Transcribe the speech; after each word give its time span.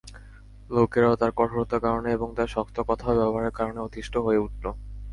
লোকেরাও 0.69 1.15
তার 1.15 1.31
কঠোরতার 1.39 1.83
কারণে 1.85 2.09
এবং 2.13 2.29
তার 2.37 2.49
শক্ত 2.55 2.77
কথা 2.89 3.07
ও 3.09 3.17
ব্যবহারের 3.19 3.53
কারণে 3.59 3.79
অতিষ্ঠ 3.81 4.13
হয়ে 4.25 4.43
উঠল। 4.45 4.65